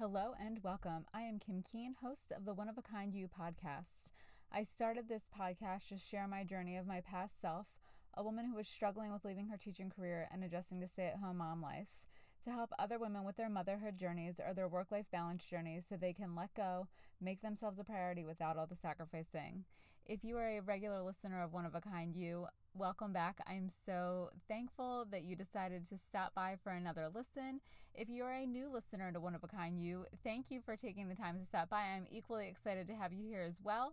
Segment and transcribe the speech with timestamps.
[0.00, 1.06] Hello and welcome.
[1.12, 4.12] I am Kim Keen, host of the One of a Kind You podcast.
[4.52, 7.66] I started this podcast to share my journey of my past self,
[8.14, 11.18] a woman who was struggling with leaving her teaching career and adjusting to stay at
[11.18, 12.04] home mom life,
[12.44, 15.96] to help other women with their motherhood journeys or their work life balance journeys so
[15.96, 16.86] they can let go,
[17.20, 19.64] make themselves a priority without all the sacrificing.
[20.08, 23.40] If you are a regular listener of One of a Kind You, welcome back.
[23.46, 27.60] I'm so thankful that you decided to stop by for another listen.
[27.94, 31.10] If you're a new listener to One of a Kind You, thank you for taking
[31.10, 31.82] the time to stop by.
[31.82, 33.92] I'm equally excited to have you here as well.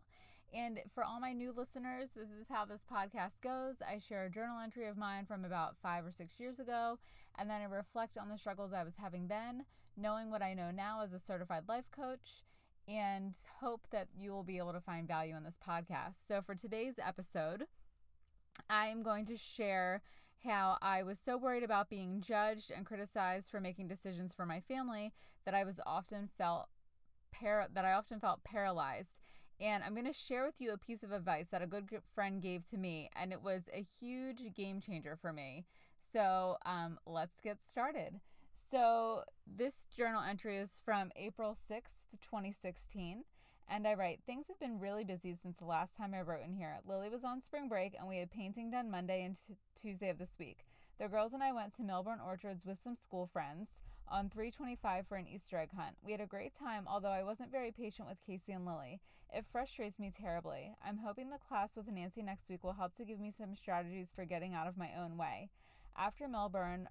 [0.54, 3.76] And for all my new listeners, this is how this podcast goes.
[3.86, 6.98] I share a journal entry of mine from about five or six years ago,
[7.38, 9.66] and then I reflect on the struggles I was having then,
[9.98, 12.46] knowing what I know now as a certified life coach
[12.88, 16.16] and hope that you will be able to find value in this podcast.
[16.28, 17.66] So, for today's episode,
[18.70, 20.02] I am going to share
[20.44, 24.60] how I was so worried about being judged and criticized for making decisions for my
[24.60, 25.12] family
[25.46, 26.68] that I was often felt
[27.32, 29.18] par- that I often felt paralyzed.
[29.60, 32.42] And I'm going to share with you a piece of advice that a good friend
[32.42, 35.66] gave to me, and it was a huge game changer for me.
[36.12, 38.20] So um, let's get started.
[38.72, 43.24] So, this journal entry is from April 6th, 2016.
[43.70, 46.54] And I write, things have been really busy since the last time I wrote in
[46.54, 46.80] here.
[46.88, 50.18] Lily was on spring break and we had painting done Monday and t- Tuesday of
[50.18, 50.66] this week.
[51.00, 53.70] The girls and I went to Milburn Orchards with some school friends
[54.08, 55.98] on 325 for an Easter egg hunt.
[56.04, 59.00] We had a great time, although I wasn't very patient with Casey and Lily.
[59.32, 60.74] It frustrates me terribly.
[60.84, 64.10] I'm hoping the class with Nancy next week will help to give me some strategies
[64.16, 65.50] for getting out of my own way.
[65.98, 66.88] After Milburn,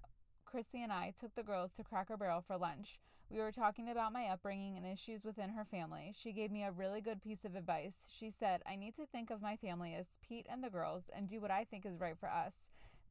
[0.55, 2.97] Chrissy and I took the girls to Cracker Barrel for lunch.
[3.29, 6.15] We were talking about my upbringing and issues within her family.
[6.17, 8.07] She gave me a really good piece of advice.
[8.17, 11.29] She said, I need to think of my family as Pete and the girls and
[11.29, 12.53] do what I think is right for us.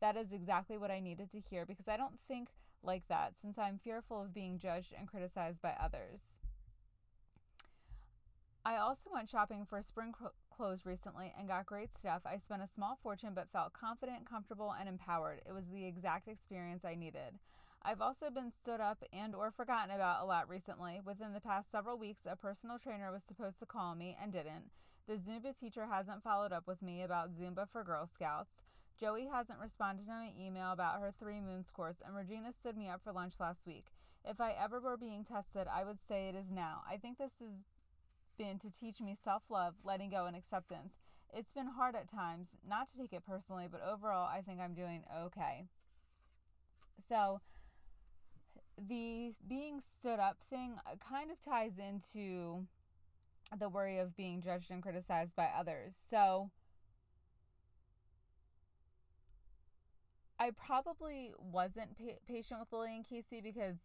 [0.01, 2.49] That is exactly what I needed to hear because I don't think
[2.83, 6.23] like that since I'm fearful of being judged and criticized by others.
[8.65, 10.15] I also went shopping for spring
[10.57, 12.23] clothes recently and got great stuff.
[12.25, 15.41] I spent a small fortune but felt confident, comfortable, and empowered.
[15.47, 17.39] It was the exact experience I needed.
[17.83, 21.01] I've also been stood up and or forgotten about a lot recently.
[21.05, 24.71] Within the past several weeks, a personal trainer was supposed to call me and didn't.
[25.07, 28.63] The Zumba teacher hasn't followed up with me about Zumba for Girl Scouts.
[28.99, 32.89] Joey hasn't responded to my email about her three moons course, and Regina stood me
[32.89, 33.87] up for lunch last week.
[34.25, 36.83] If I ever were being tested, I would say it is now.
[36.91, 37.59] I think this is
[38.39, 40.95] been to teach me self love, letting go, and acceptance.
[41.33, 44.75] It's been hard at times, not to take it personally, but overall, I think I'm
[44.75, 45.67] doing okay.
[47.09, 47.41] So,
[48.79, 52.67] the being stood up thing uh, kind of ties into
[53.59, 55.97] the worry of being judged and criticized by others.
[56.11, 56.51] So,
[60.39, 63.77] I probably wasn't pa- patient with Lily and Casey because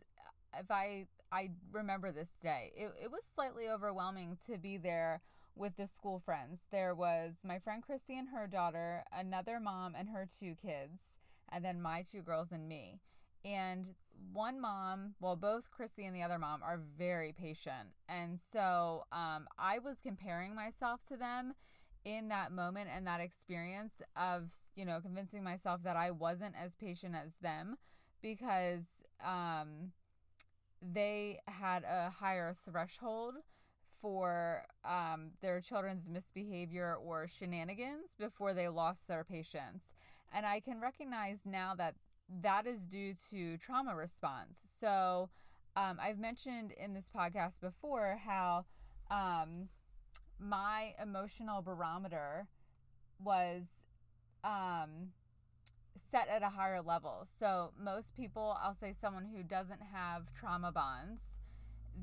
[0.57, 2.71] if I I remember this day.
[2.75, 5.21] It, it was slightly overwhelming to be there
[5.55, 6.61] with the school friends.
[6.71, 11.01] There was my friend Christy and her daughter, another mom and her two kids,
[11.51, 12.99] and then my two girls and me.
[13.45, 13.93] And
[14.33, 17.89] one mom, well, both Christy and the other mom are very patient.
[18.07, 21.53] And so um, I was comparing myself to them
[22.05, 26.75] in that moment and that experience of, you know, convincing myself that I wasn't as
[26.75, 27.77] patient as them
[28.21, 28.83] because,
[29.23, 29.91] um,
[30.81, 33.35] they had a higher threshold
[34.01, 39.93] for um, their children's misbehavior or shenanigans before they lost their patience.
[40.33, 41.95] And I can recognize now that
[42.41, 44.59] that is due to trauma response.
[44.79, 45.29] So
[45.75, 48.65] um, I've mentioned in this podcast before how
[49.09, 49.69] um,
[50.39, 52.47] my emotional barometer
[53.23, 53.63] was
[54.43, 55.11] um,
[56.11, 57.27] set at a higher level.
[57.39, 61.21] So, most people, I'll say someone who doesn't have trauma bonds,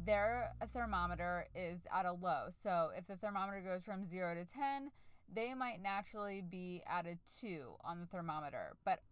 [0.05, 2.49] their thermometer is at a low.
[2.63, 4.91] So, if the thermometer goes from 0 to 10,
[5.33, 8.77] they might naturally be at a 2 on the thermometer.
[8.85, 9.03] But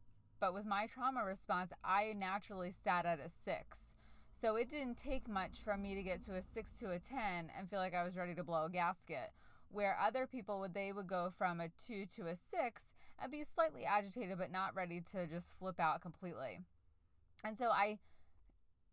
[0.40, 3.78] but with my trauma response, I naturally sat at a 6.
[4.40, 7.50] So, it didn't take much for me to get to a 6 to a 10
[7.56, 9.32] and feel like I was ready to blow a gasket
[9.75, 12.82] where other people would they would go from a 2 to a 6
[13.20, 16.61] and be slightly agitated but not ready to just flip out completely.
[17.44, 17.99] And so I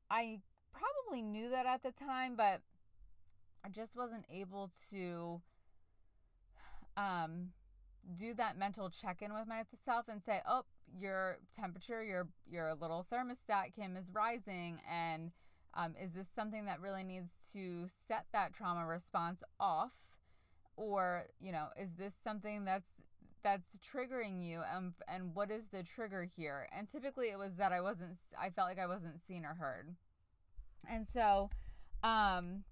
[0.10, 0.40] I
[0.74, 2.62] probably knew that at the time but
[3.64, 5.42] I just wasn't able to
[6.98, 7.50] um
[8.18, 10.66] do that mental check-in with myself and say, "Oh,
[10.98, 15.32] your temperature, your your little thermostat Kim is rising and
[15.74, 19.92] um, is this something that really needs to set that trauma response off
[20.76, 23.01] or you know is this something that's
[23.44, 27.72] that's triggering you and and what is the trigger here and typically it was that
[27.72, 29.96] i wasn't i felt like i wasn't seen or heard
[30.90, 31.50] and so
[32.04, 32.64] Um,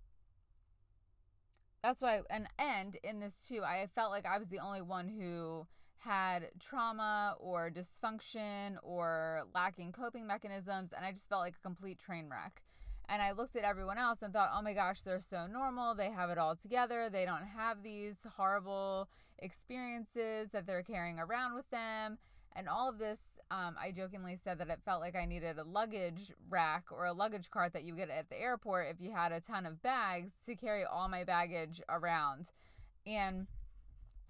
[1.84, 5.08] that's why, and and in this too, I felt like I was the only one
[5.08, 5.68] who
[6.00, 12.00] had trauma or dysfunction or lacking coping mechanisms, and I just felt like a complete
[12.00, 12.62] train wreck.
[13.12, 15.96] And I looked at everyone else and thought, oh my gosh, they're so normal.
[15.96, 17.10] They have it all together.
[17.12, 19.10] They don't have these horrible
[19.40, 22.20] experiences that they're carrying around with them.
[22.56, 23.20] And all of this,
[23.50, 27.14] um, I jokingly said that it felt like I needed a luggage rack or a
[27.14, 30.34] luggage cart that you get at the airport if you had a ton of bags
[30.46, 32.52] to carry all my baggage around.
[33.08, 33.48] And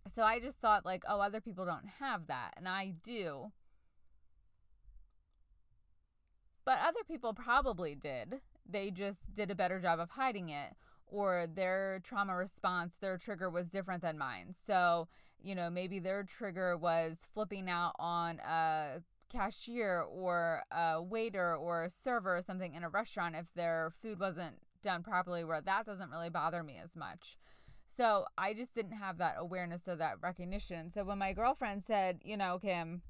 [0.07, 2.53] so I just thought, like, oh, other people don't have that.
[2.55, 3.51] And I do.
[6.63, 10.73] But other people probably did they just did a better job of hiding it
[11.07, 14.53] or their trauma response, their trigger was different than mine.
[14.53, 15.07] So,
[15.41, 19.01] you know, maybe their trigger was flipping out on a
[19.31, 24.19] cashier or a waiter or a server or something in a restaurant if their food
[24.19, 27.37] wasn't done properly, where that doesn't really bother me as much.
[27.95, 30.91] So I just didn't have that awareness or that recognition.
[30.91, 33.01] So when my girlfriend said, you know, Kim,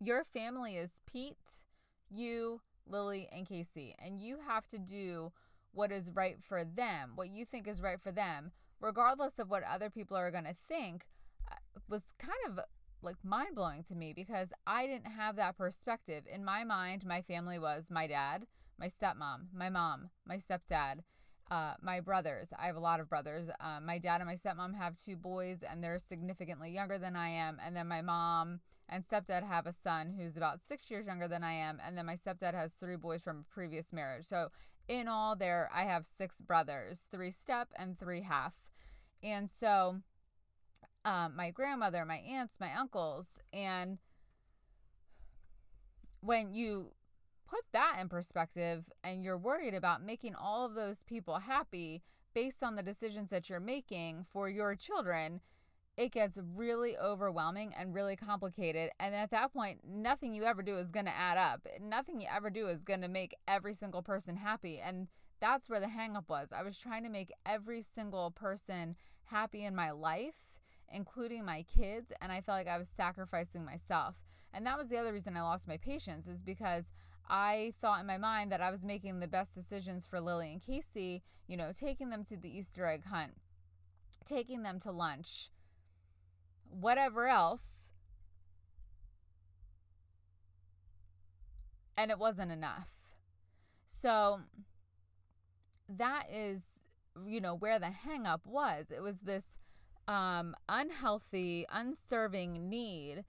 [0.00, 1.36] your family is Pete,
[2.10, 2.60] you,
[2.92, 3.96] Lily, and Casey.
[3.98, 5.32] And you have to do
[5.72, 9.62] what is right for them, what you think is right for them, regardless of what
[9.64, 11.06] other people are going to think,
[11.50, 11.56] uh,
[11.88, 12.64] was kind of
[13.02, 16.24] like mind blowing to me because I didn't have that perspective.
[16.32, 18.46] In my mind, my family was my dad,
[18.78, 21.00] my stepmom, my mom, my stepdad,
[21.50, 22.48] uh, my brothers.
[22.58, 23.48] I have a lot of brothers.
[23.60, 27.28] Uh, my dad and my stepmom have two boys, and they're significantly younger than I
[27.28, 27.58] am.
[27.64, 28.60] And then my mom
[28.92, 32.06] and stepdad have a son who's about six years younger than I am, and then
[32.06, 34.26] my stepdad has three boys from a previous marriage.
[34.26, 34.48] So
[34.88, 38.52] in all, there I have six brothers, three step and three half,
[39.22, 40.00] and so
[41.04, 43.98] um, my grandmother, my aunts, my uncles, and
[46.20, 46.92] when you
[47.48, 52.02] put that in perspective and you're worried about making all of those people happy
[52.34, 55.40] based on the decisions that you're making for your children
[55.96, 58.90] it gets really overwhelming and really complicated.
[58.98, 61.66] And at that point, nothing you ever do is going to add up.
[61.80, 64.80] Nothing you ever do is going to make every single person happy.
[64.84, 65.08] And
[65.40, 66.48] that's where the hangup was.
[66.50, 70.56] I was trying to make every single person happy in my life,
[70.90, 72.10] including my kids.
[72.22, 74.14] And I felt like I was sacrificing myself.
[74.54, 76.90] And that was the other reason I lost my patience, is because
[77.28, 80.62] I thought in my mind that I was making the best decisions for Lily and
[80.62, 83.32] Casey, you know, taking them to the Easter egg hunt,
[84.24, 85.50] taking them to lunch
[86.72, 87.90] whatever else.
[91.96, 92.88] And it wasn't enough.
[93.86, 94.40] So
[95.88, 96.64] that is,
[97.26, 98.86] you know, where the hangup was.
[98.90, 99.58] It was this
[100.08, 103.24] um, unhealthy, unserving need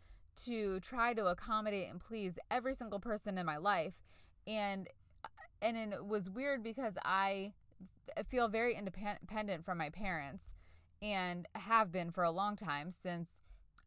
[0.45, 3.93] to try to accommodate and please every single person in my life.
[4.47, 4.87] And
[5.61, 7.53] and it was weird because I
[8.27, 10.51] feel very independent from my parents
[11.03, 13.29] and have been for a long time since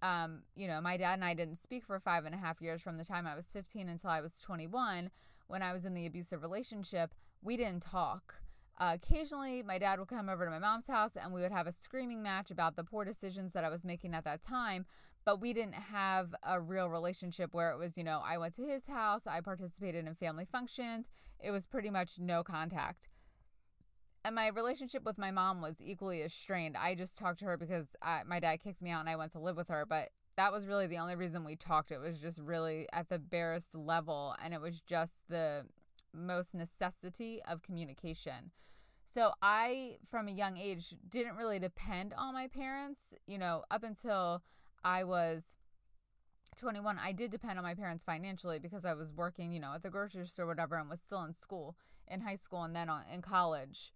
[0.03, 2.83] um, you know, my dad and I didn't speak for five and a half years
[2.83, 5.11] from the time I was 15 until I was 21.
[5.49, 8.35] When I was in the abusive relationship, we didn't talk.
[8.79, 11.67] Uh, occasionally, my dad would come over to my mom's house and we would have
[11.67, 14.85] a screaming match about the poor decisions that I was making at that time.
[15.25, 18.67] But we didn't have a real relationship where it was, you know, I went to
[18.67, 21.07] his house, I participated in family functions.
[21.43, 23.09] It was pretty much no contact
[24.27, 26.77] and my relationship with my mom was equally as strained.
[26.77, 29.31] I just talked to her because I, my dad kicked me out and I went
[29.33, 31.93] to live with her, but that was really the only reason we talked.
[31.93, 35.67] It was just really at the barest level, and it was just the
[36.13, 38.51] most necessity of communication.
[39.15, 42.99] So I, from a young age, didn't really depend on my parents.
[43.29, 44.43] You know, up until
[44.83, 45.45] I was
[46.59, 49.85] 21, I did depend on my parents financially because I was working, you know, at
[49.85, 51.77] the grocery store, whatever, and was still in school,
[52.09, 53.93] in high school, and then on, in college.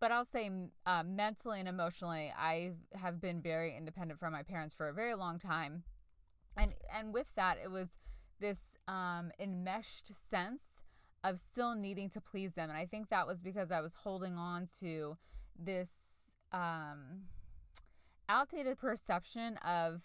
[0.00, 0.50] But I'll say
[0.86, 5.14] uh, mentally and emotionally, I have been very independent from my parents for a very
[5.14, 5.82] long time,
[6.56, 7.88] and and with that, it was
[8.40, 10.62] this um, enmeshed sense
[11.24, 14.36] of still needing to please them, and I think that was because I was holding
[14.36, 15.16] on to
[15.58, 15.90] this
[16.52, 17.24] um,
[18.28, 20.02] outdated perception of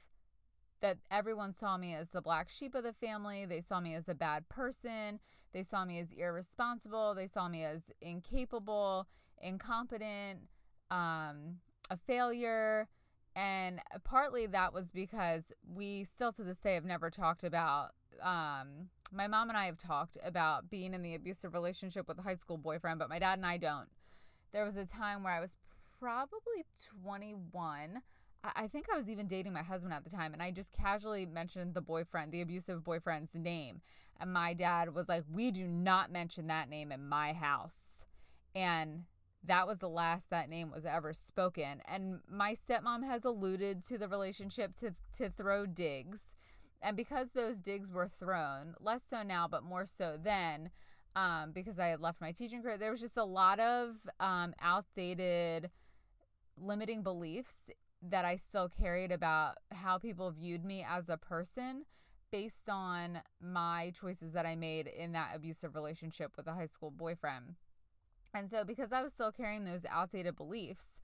[0.83, 3.45] that everyone saw me as the black sheep of the family.
[3.45, 5.19] They saw me as a bad person.
[5.53, 7.15] They saw me as irresponsible.
[7.15, 9.07] They saw me as incapable
[9.43, 10.39] incompetent,
[10.89, 11.57] um,
[11.89, 12.87] a failure.
[13.35, 17.91] And partly that was because we still to this day have never talked about.
[18.21, 22.21] Um, my mom and I have talked about being in the abusive relationship with a
[22.21, 23.89] high school boyfriend, but my dad and I don't.
[24.51, 25.51] There was a time where I was
[25.99, 26.65] probably
[27.01, 28.01] 21.
[28.43, 31.25] I think I was even dating my husband at the time, and I just casually
[31.25, 33.81] mentioned the boyfriend, the abusive boyfriend's name.
[34.19, 38.05] And my dad was like, We do not mention that name in my house.
[38.53, 39.03] And
[39.45, 41.81] that was the last that name was ever spoken.
[41.85, 46.19] And my stepmom has alluded to the relationship to, to throw digs.
[46.81, 50.69] And because those digs were thrown, less so now, but more so then,
[51.15, 54.53] um, because I had left my teaching career, there was just a lot of um,
[54.61, 55.69] outdated
[56.57, 57.55] limiting beliefs
[58.09, 61.85] that I still carried about how people viewed me as a person
[62.31, 66.91] based on my choices that I made in that abusive relationship with a high school
[66.91, 67.55] boyfriend.
[68.33, 70.99] And so, because I was still carrying those outdated beliefs,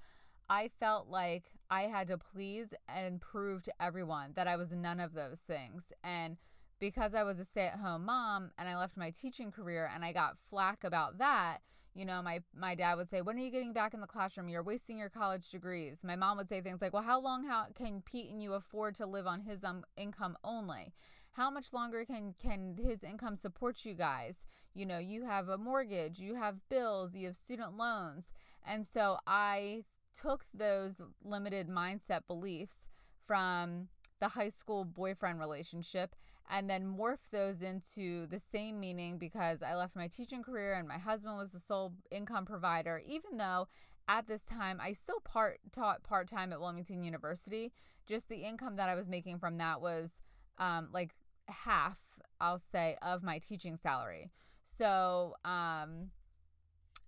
[0.49, 4.99] I felt like I had to please and prove to everyone that I was none
[4.99, 5.93] of those things.
[6.03, 6.37] And
[6.79, 10.03] because I was a stay at home mom and I left my teaching career and
[10.03, 11.59] I got flack about that,
[11.93, 14.49] you know, my my dad would say, "When are you getting back in the classroom?
[14.49, 17.67] You're wasting your college degrees." My mom would say things like, "Well, how long how
[17.75, 20.93] can Pete and you afford to live on his um, income only?"
[21.33, 25.57] how much longer can can his income support you guys you know you have a
[25.57, 28.31] mortgage you have bills you have student loans
[28.65, 29.83] and so i
[30.19, 32.87] took those limited mindset beliefs
[33.25, 33.87] from
[34.19, 36.15] the high school boyfriend relationship
[36.49, 40.87] and then morph those into the same meaning because I left my teaching career and
[40.87, 43.67] my husband was the sole income provider, even though
[44.07, 47.71] at this time I still part taught part time at Wilmington University.
[48.07, 50.09] Just the income that I was making from that was
[50.57, 51.11] um, like
[51.47, 51.97] half,
[52.41, 54.31] I'll say, of my teaching salary.
[54.77, 56.09] So um,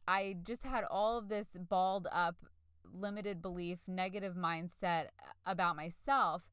[0.08, 2.36] I just had all of this balled up,
[2.94, 5.08] limited belief, negative mindset
[5.48, 6.44] about myself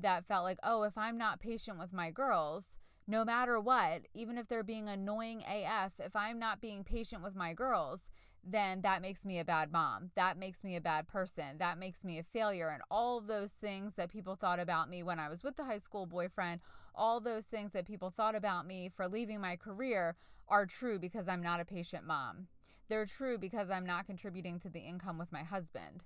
[0.00, 4.38] that felt like, oh, if I'm not patient with my girls, no matter what, even
[4.38, 8.10] if they're being annoying AF, if I'm not being patient with my girls,
[8.42, 10.10] then that makes me a bad mom.
[10.16, 11.58] That makes me a bad person.
[11.58, 12.68] That makes me a failure.
[12.68, 15.78] And all those things that people thought about me when I was with the high
[15.78, 16.60] school boyfriend,
[16.94, 20.16] all those things that people thought about me for leaving my career
[20.48, 22.48] are true because I'm not a patient mom.
[22.88, 26.04] They're true because I'm not contributing to the income with my husband.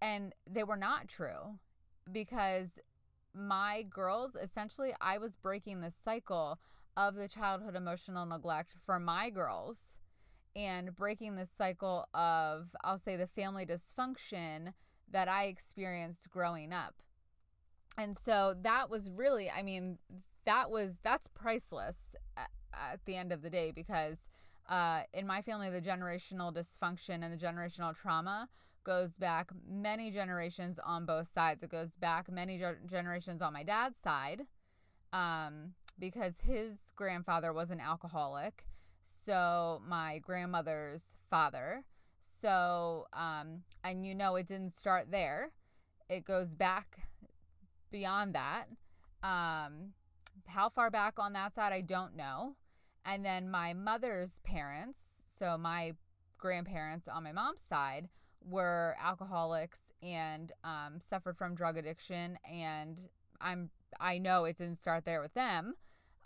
[0.00, 1.58] And they were not true
[2.10, 2.78] because
[3.34, 6.58] my girls, essentially, I was breaking the cycle
[6.96, 9.98] of the childhood emotional neglect for my girls
[10.56, 14.72] and breaking the cycle of, I'll say, the family dysfunction
[15.10, 16.94] that I experienced growing up.
[17.98, 19.98] And so that was really, I mean,
[20.46, 21.96] that was, that's priceless
[22.36, 24.28] at, at the end of the day because
[24.68, 28.48] uh, in my family, the generational dysfunction and the generational trauma
[28.84, 31.62] goes back many generations on both sides.
[31.62, 34.42] It goes back many ge- generations on my dad's side
[35.12, 38.66] um, because his grandfather was an alcoholic.
[39.26, 41.84] So, my grandmother's father.
[42.40, 45.52] So, um, and you know, it didn't start there,
[46.10, 47.08] it goes back
[47.90, 48.64] beyond that.
[49.22, 49.92] Um,
[50.46, 52.56] how far back on that side, I don't know.
[53.06, 54.98] And then my mother's parents,
[55.38, 55.94] so my
[56.36, 58.08] grandparents on my mom's side,
[58.48, 62.38] were alcoholics and um, suffered from drug addiction.
[62.50, 62.98] And
[63.40, 63.70] I'm
[64.00, 65.74] I know it didn't start there with them.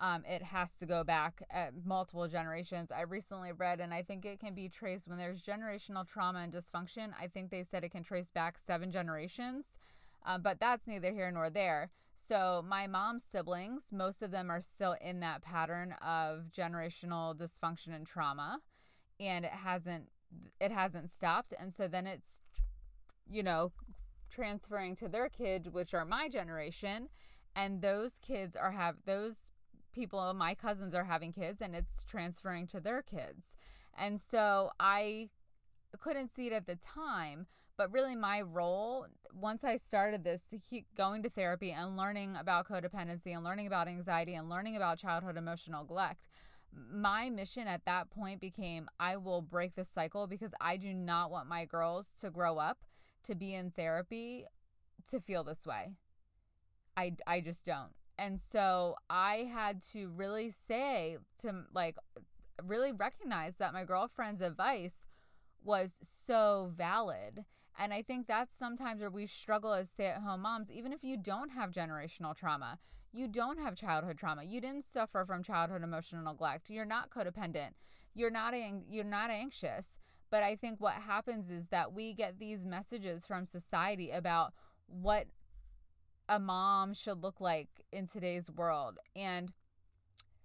[0.01, 2.91] Um, it has to go back at multiple generations.
[2.93, 6.53] I recently read, and I think it can be traced when there's generational trauma and
[6.53, 7.11] dysfunction.
[7.21, 9.77] I think they said it can trace back seven generations.
[10.25, 11.91] Um, but that's neither here nor there.
[12.29, 17.95] So, my mom's siblings, most of them are still in that pattern of generational dysfunction
[17.95, 18.59] and trauma,
[19.19, 20.11] and it hasn't
[20.61, 21.55] it hasn't stopped.
[21.59, 22.41] And so then it's
[23.31, 23.73] you know
[24.31, 27.09] transferring to their kids, which are my generation,
[27.57, 29.37] and those kids are have those
[29.93, 33.55] people, my cousins are having kids, and it's transferring to their kids.
[33.99, 35.31] And so I
[35.99, 40.59] couldn't see it at the time, but really, my role, once I started this, to
[40.59, 44.99] keep going to therapy and learning about codependency and learning about anxiety and learning about
[44.99, 46.29] childhood emotional neglect,
[46.73, 51.31] my mission at that point became I will break this cycle because I do not
[51.31, 52.79] want my girls to grow up
[53.25, 54.45] to be in therapy
[55.11, 55.93] to feel this way.
[56.97, 57.93] I, I just don't.
[58.19, 61.97] And so I had to really say to like
[62.65, 65.07] really recognize that my girlfriend's advice
[65.63, 65.93] was
[66.27, 67.45] so valid
[67.79, 71.05] and I think that's sometimes where we struggle as stay at home moms, even if
[71.05, 72.79] you don't have generational trauma,
[73.13, 77.71] you don't have childhood trauma, you didn't suffer from childhood emotional neglect, you're not codependent,
[78.15, 78.55] you're not,
[78.91, 79.99] you're not anxious.
[80.31, 84.53] But I think what happens is that we get these messages from society about
[84.87, 85.27] what
[86.29, 88.99] a mom should look like in today's world.
[89.17, 89.53] And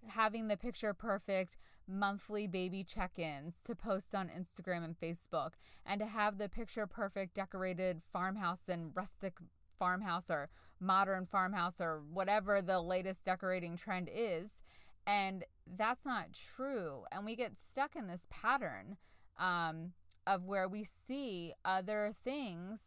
[0.08, 5.52] having the picture perfect monthly baby check ins to post on Instagram and Facebook,
[5.86, 9.34] and to have the picture perfect decorated farmhouse and rustic
[9.78, 10.50] farmhouse or
[10.84, 14.62] modern farmhouse or whatever the latest decorating trend is.
[15.06, 15.44] And
[15.78, 17.04] that's not true.
[17.12, 18.98] And we get stuck in this pattern
[19.40, 19.94] um,
[20.28, 22.80] of where we see other things,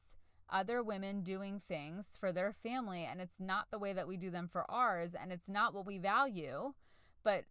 [0.49, 4.31] other women doing things for their family, and it's not the way that we do
[4.31, 6.73] them for ours, and it's not what we value.
[7.23, 7.45] But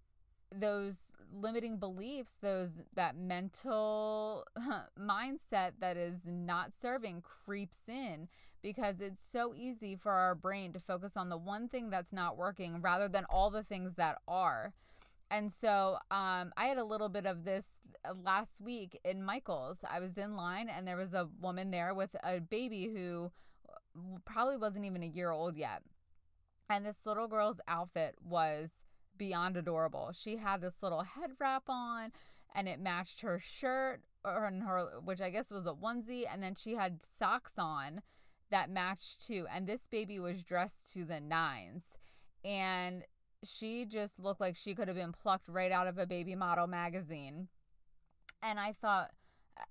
[0.52, 4.46] those limiting beliefs those that mental
[5.00, 8.28] mindset that is not serving creeps in
[8.65, 12.36] because it's so easy for our brain to focus on the one thing that's not
[12.36, 14.74] working rather than all the things that are.
[15.29, 17.65] And so um, i had a little bit of this
[18.03, 19.77] uh, last week in michael's.
[19.88, 23.31] I was in line and there was a woman there with a baby who
[23.69, 25.84] uh, probably wasn't even a year old yet.
[26.67, 28.84] And this little girl's outfit was
[29.15, 30.12] beyond adorable.
[30.12, 32.12] She had this little head wrap on
[32.55, 36.24] and it matched her shirt or her which I guess was a onesie.
[36.27, 38.01] And then she had socks on
[38.56, 41.84] that matched too and this baby was dressed to the nines
[42.46, 43.04] and
[43.44, 46.68] she just looked like she could have been plucked right out of a baby model
[46.68, 47.48] magazine.
[48.42, 49.12] And I thought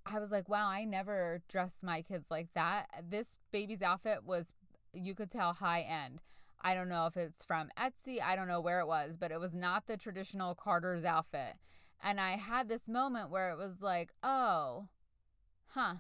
[0.07, 2.87] I was like, wow, I never dressed my kids like that.
[3.09, 4.53] This baby's outfit was
[4.93, 6.21] you could tell high end.
[6.63, 8.23] I don't know if it's from Etsy.
[8.23, 11.59] I don't know where it was, but it was not the traditional Carter's outfit.
[12.03, 14.89] And I had this moment where it was like, oh,
[15.69, 15.97] huh.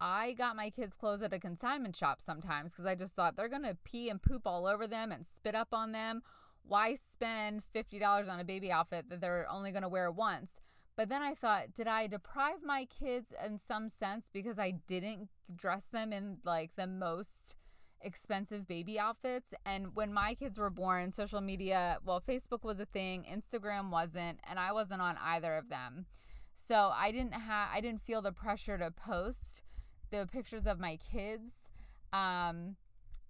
[0.00, 3.48] I got my kids' clothes at a consignment shop sometimes because I just thought they're
[3.48, 6.22] going to pee and poop all over them and spit up on them.
[6.62, 10.60] Why spend $50 on a baby outfit that they're only going to wear once?
[10.96, 15.28] But then I thought, did I deprive my kids in some sense because I didn't
[15.54, 17.56] dress them in like the most
[18.00, 19.52] expensive baby outfits.
[19.64, 24.38] And when my kids were born, social media, well, Facebook was a thing, Instagram wasn't,
[24.48, 26.06] and I wasn't on either of them.
[26.54, 29.62] So I didn't have I didn't feel the pressure to post
[30.10, 31.68] the pictures of my kids.
[32.12, 32.76] Um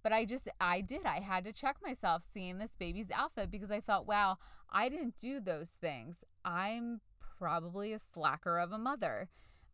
[0.01, 1.05] but I just I did.
[1.05, 4.37] I had to check myself seeing this baby's outfit because I thought, wow,
[4.71, 6.23] I didn't do those things.
[6.45, 7.01] I'm
[7.37, 9.29] probably a slacker of a mother.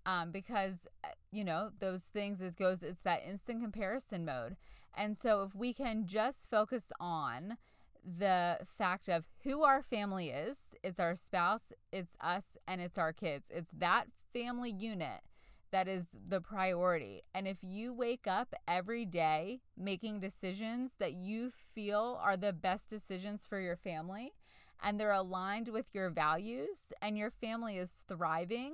[0.07, 4.55] Um, because uh, you know those things it goes it's that instant comparison mode
[4.97, 7.57] and so, if we can just focus on
[8.03, 13.11] the fact of who our family is it's our spouse, it's us, and it's our
[13.11, 13.47] kids.
[13.49, 15.21] It's that family unit
[15.71, 17.23] that is the priority.
[17.33, 22.89] And if you wake up every day making decisions that you feel are the best
[22.89, 24.33] decisions for your family
[24.81, 28.73] and they're aligned with your values and your family is thriving,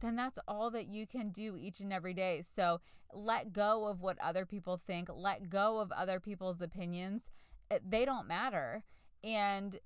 [0.00, 2.42] then that's all that you can do each and every day.
[2.42, 2.80] So
[3.12, 7.30] let go of what other people think, let go of other people's opinions.
[7.86, 8.84] They don't matter.
[9.24, 9.78] And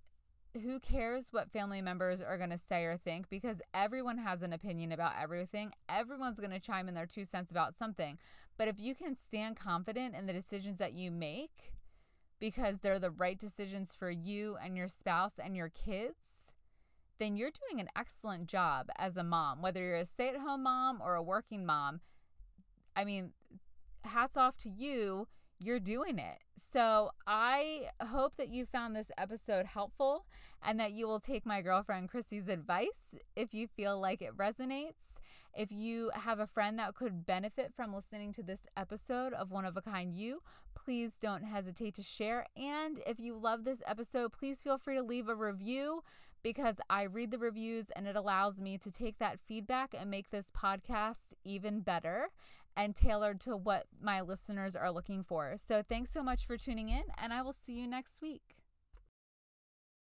[0.61, 4.53] who cares what family members are going to say or think because everyone has an
[4.53, 5.73] opinion about everything.
[5.89, 8.19] Everyone's going to chime in their two cents about something.
[8.59, 11.73] But if you can stand confident in the decisions that you make
[12.39, 16.53] because they're the right decisions for you and your spouse and your kids,
[17.19, 20.65] then you're doing an excellent job as a mom, whether you're a stay at home
[20.65, 22.01] mom or a working mom.
[22.95, 23.33] I mean,
[24.05, 25.29] hats off to you.
[25.63, 26.39] You're doing it.
[26.57, 30.27] So I hope that you found this episode helpful
[30.61, 35.21] and that you will take my girlfriend Chrissy's advice if you feel like it resonates.
[35.55, 39.65] If you have a friend that could benefit from listening to this episode of One
[39.65, 40.43] of a Kind You,
[40.75, 42.47] please don't hesitate to share.
[42.57, 46.03] And if you love this episode, please feel free to leave a review
[46.43, 50.31] because I read the reviews and it allows me to take that feedback and make
[50.31, 52.31] this podcast even better
[52.77, 55.55] and tailored to what my listeners are looking for.
[55.57, 58.62] So thanks so much for tuning in, and I will see you next week.